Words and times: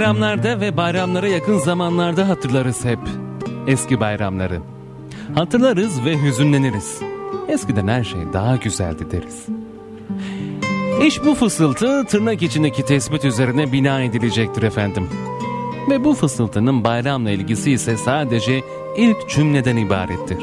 bayramlarda 0.00 0.60
ve 0.60 0.76
bayramlara 0.76 1.28
yakın 1.28 1.58
zamanlarda 1.58 2.28
hatırlarız 2.28 2.84
hep 2.84 2.98
eski 3.66 4.00
bayramları. 4.00 4.60
Hatırlarız 5.34 6.04
ve 6.04 6.22
hüzünleniriz. 6.22 7.00
Eskiden 7.48 7.88
her 7.88 8.04
şey 8.04 8.20
daha 8.32 8.56
güzeldi 8.56 9.06
deriz. 9.10 9.46
İş 11.06 11.24
bu 11.24 11.34
fısıltı 11.34 12.04
tırnak 12.04 12.42
içindeki 12.42 12.84
tespit 12.84 13.24
üzerine 13.24 13.72
bina 13.72 14.02
edilecektir 14.02 14.62
efendim. 14.62 15.08
Ve 15.90 16.04
bu 16.04 16.14
fısıltının 16.14 16.84
bayramla 16.84 17.30
ilgisi 17.30 17.72
ise 17.72 17.96
sadece 17.96 18.60
ilk 18.96 19.28
cümleden 19.28 19.76
ibarettir. 19.76 20.38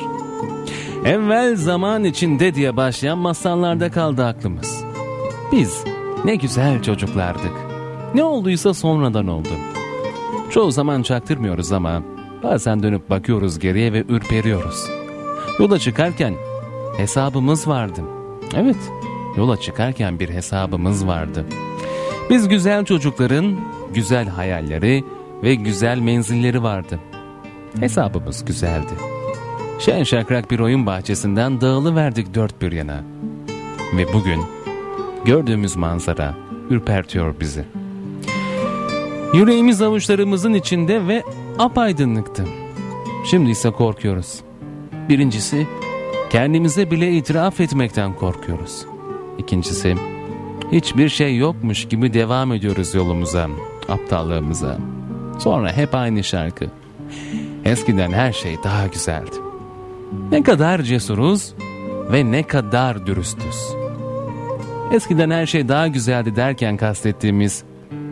Evvel 1.05 1.55
zaman 1.55 2.03
içinde 2.03 2.55
diye 2.55 2.77
başlayan 2.77 3.17
masallarda 3.17 3.91
kaldı 3.91 4.25
aklımız. 4.25 4.83
Biz 5.51 5.83
ne 6.25 6.35
güzel 6.35 6.83
çocuklardık. 6.83 7.66
Ne 8.15 8.23
olduysa 8.23 8.73
sonradan 8.73 9.27
oldu. 9.27 9.49
Çoğu 10.49 10.71
zaman 10.71 11.01
çaktırmıyoruz 11.01 11.71
ama 11.71 12.03
bazen 12.43 12.83
dönüp 12.83 13.09
bakıyoruz 13.09 13.59
geriye 13.59 13.93
ve 13.93 14.03
ürperiyoruz. 14.09 14.89
Yola 15.59 15.79
çıkarken 15.79 16.33
hesabımız 16.97 17.67
vardı. 17.67 18.01
Evet, 18.55 18.91
yola 19.37 19.57
çıkarken 19.57 20.19
bir 20.19 20.29
hesabımız 20.29 21.07
vardı. 21.07 21.45
Biz 22.29 22.47
güzel 22.47 22.85
çocukların 22.85 23.55
güzel 23.93 24.27
hayalleri 24.27 25.03
ve 25.43 25.55
güzel 25.55 25.99
menzilleri 25.99 26.63
vardı. 26.63 26.99
Hesabımız 27.79 28.45
güzeldi. 28.45 28.93
Şen 29.79 30.03
şakrak 30.03 30.51
bir 30.51 30.59
oyun 30.59 30.85
bahçesinden 30.85 31.61
dağılıverdik 31.61 32.33
dört 32.33 32.61
bir 32.61 32.71
yana. 32.71 33.03
Ve 33.97 34.13
bugün 34.13 34.41
gördüğümüz 35.25 35.75
manzara 35.75 36.35
ürpertiyor 36.69 37.39
bizi. 37.39 37.65
Yüreğimiz 39.33 39.81
avuçlarımızın 39.81 40.53
içinde 40.53 41.07
ve 41.07 41.23
apaydınlıktı. 41.59 42.45
Şimdi 43.25 43.49
ise 43.49 43.71
korkuyoruz. 43.71 44.39
Birincisi, 45.09 45.67
kendimize 46.29 46.91
bile 46.91 47.13
itiraf 47.13 47.59
etmekten 47.59 48.15
korkuyoruz. 48.15 48.85
İkincisi, 49.37 49.95
hiçbir 50.71 51.09
şey 51.09 51.37
yokmuş 51.37 51.87
gibi 51.87 52.13
devam 52.13 52.53
ediyoruz 52.53 52.95
yolumuza, 52.95 53.49
aptallığımıza. 53.89 54.77
Sonra 55.39 55.71
hep 55.71 55.95
aynı 55.95 56.23
şarkı. 56.23 56.65
Eskiden 57.65 58.11
her 58.11 58.33
şey 58.33 58.55
daha 58.63 58.87
güzeldi. 58.87 59.35
Ne 60.31 60.43
kadar 60.43 60.81
cesuruz 60.81 61.53
ve 62.11 62.31
ne 62.31 62.43
kadar 62.43 63.05
dürüstüz. 63.05 63.75
Eskiden 64.91 65.29
her 65.29 65.45
şey 65.45 65.67
daha 65.67 65.87
güzeldi 65.87 66.35
derken 66.35 66.77
kastettiğimiz 66.77 67.63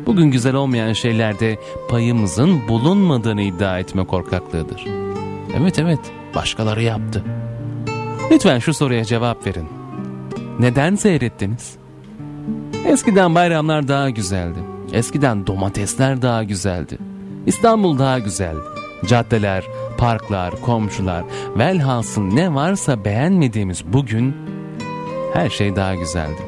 bugün 0.06 0.32
güzel 0.32 0.56
olmayan 0.56 0.94
şeylerde 0.94 1.60
payımızın 1.90 2.68
bulunmadığını 2.68 3.42
iddia 3.42 3.80
etme 3.80 4.06
korkaklığıdır. 4.06 4.86
Evet 5.60 5.80
evet 5.80 6.00
başkaları 6.36 6.84
yaptı. 6.84 7.24
Lütfen 8.32 8.60
şu 8.60 8.74
soruya 8.74 9.06
cevap 9.06 9.48
verin. 9.48 9.68
Neden 10.60 10.96
seyrettiniz? 10.96 11.76
Eskiden 12.86 13.36
bayramlar 13.36 13.88
daha 13.88 14.10
güzeldi. 14.10 14.60
Eskiden 14.94 15.48
domatesler 15.48 16.22
daha 16.22 16.44
güzeldi. 16.44 16.98
İstanbul 17.46 18.00
daha 18.00 18.20
güzel. 18.20 18.56
Caddeler, 19.06 19.64
parklar, 19.98 20.62
komşular, 20.62 21.24
velhasıl 21.58 22.22
ne 22.22 22.54
varsa 22.54 23.06
beğenmediğimiz 23.06 23.84
bugün 23.94 24.36
her 25.34 25.50
şey 25.50 25.76
daha 25.76 25.96
güzeldi. 25.96 26.42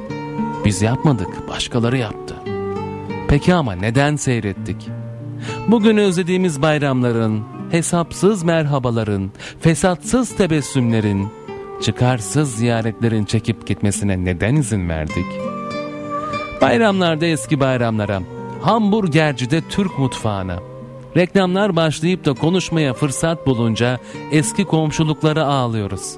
Biz 0.66 0.82
yapmadık, 0.82 1.50
başkaları 1.50 1.98
yaptı. 1.98 2.36
Peki 3.28 3.54
ama 3.54 3.74
neden 3.74 4.16
seyrettik? 4.16 4.90
Bugün 5.68 5.98
özlediğimiz 5.98 6.62
bayramların, 6.62 7.44
hesapsız 7.72 8.44
merhabaların, 8.44 9.32
fesatsız 9.62 10.36
tebessümlerin, 10.36 11.28
çıkarsız 11.82 12.56
ziyaretlerin 12.56 13.26
çekip 13.26 13.68
gitmesine 13.68 14.26
neden 14.26 14.56
izin 14.56 14.90
verdik? 14.90 15.26
Bayramlarda 16.62 17.26
eski 17.26 17.60
bayramlara, 17.60 18.22
hamburgercide 18.62 19.62
Türk 19.70 20.00
mutfağına, 20.00 20.60
reklamlar 21.18 21.76
başlayıp 21.76 22.26
da 22.26 22.34
konuşmaya 22.34 22.94
fırsat 22.94 23.48
bulunca 23.48 24.00
eski 24.32 24.66
komşuluklara 24.66 25.44
ağlıyoruz. 25.44 26.16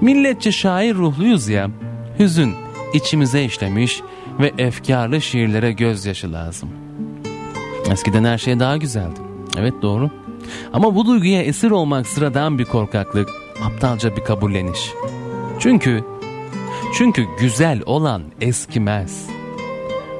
Milletçe 0.00 0.52
şair 0.52 0.94
ruhluyuz 0.94 1.48
ya, 1.48 1.70
hüzün 2.18 2.54
içimize 2.94 3.44
işlemiş 3.44 4.02
ve 4.40 4.52
efkarlı 4.58 5.20
şiirlere 5.20 5.72
gözyaşı 5.72 6.32
lazım. 6.32 6.68
Eskiden 7.90 8.24
her 8.24 8.38
şey 8.38 8.60
daha 8.60 8.76
güzeldi. 8.76 9.20
Evet 9.58 9.74
doğru. 9.82 10.10
Ama 10.72 10.94
bu 10.94 11.06
duyguya 11.06 11.42
esir 11.42 11.70
olmak 11.70 12.06
sıradan 12.06 12.58
bir 12.58 12.64
korkaklık, 12.64 13.28
aptalca 13.64 14.16
bir 14.16 14.24
kabulleniş. 14.24 14.92
Çünkü 15.58 16.04
çünkü 16.94 17.24
güzel 17.40 17.82
olan 17.86 18.22
eskimez. 18.40 19.26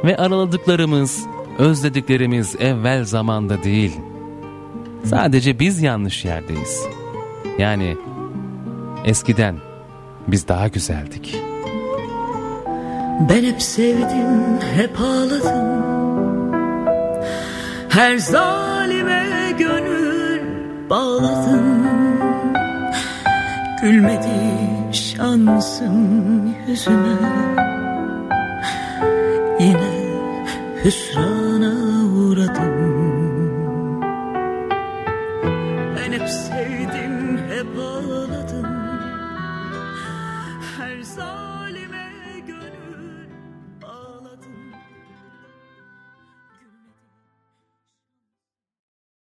Ve 0.05 0.17
araladıklarımız, 0.17 1.27
özlediklerimiz 1.59 2.57
evvel 2.61 3.05
zamanda 3.05 3.63
değil. 3.63 3.97
Sadece 5.05 5.59
biz 5.59 5.83
yanlış 5.83 6.25
yerdeyiz. 6.25 6.87
Yani 7.59 7.97
eskiden 9.05 9.57
biz 10.29 10.49
daha 10.49 10.69
güzeldik. 10.69 11.48
Ben 13.21 13.45
hep 13.45 13.63
sevdim, 13.63 14.61
hep 14.77 15.01
ağladım. 15.01 15.79
Her 17.89 18.17
zalime 18.17 19.53
gönül 19.59 20.41
bağladım. 20.91 21.89
Gülmedi 23.83 24.29
şansım 24.93 26.55
yüzüme. 26.69 27.17
Yine 29.61 29.91
hüsrana 30.85 32.05
uğradım. 32.05 32.79
Ben 35.97 36.13
hep 36.13 36.29
sevdim, 36.29 37.39
hep 37.51 37.79
ağladım. 37.79 38.67
Her 40.79 41.03
zaman 41.03 41.48